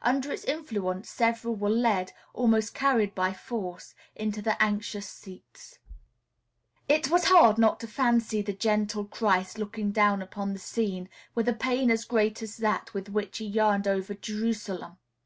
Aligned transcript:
Under 0.00 0.32
its 0.32 0.44
influence 0.44 1.10
several 1.10 1.54
were 1.54 1.68
led, 1.68 2.14
almost 2.32 2.72
carried 2.72 3.14
by 3.14 3.34
force, 3.34 3.94
into 4.14 4.40
the 4.40 4.56
anxious 4.62 5.06
seats. 5.06 5.80
It 6.88 7.10
was 7.10 7.24
hard 7.26 7.58
not 7.58 7.78
to 7.80 7.86
fancy 7.86 8.40
the 8.40 8.54
gentle 8.54 9.04
Christ 9.04 9.58
looking 9.58 9.92
down 9.92 10.22
upon 10.22 10.54
the 10.54 10.58
scene 10.60 11.10
with 11.34 11.46
a 11.46 11.52
pain 11.52 11.90
as 11.90 12.06
great 12.06 12.40
as 12.42 12.56
that 12.56 12.94
with 12.94 13.10
which 13.10 13.36
he 13.36 13.44
yearned 13.44 13.86
over 13.86 14.14
Jerusalem. 14.14 14.96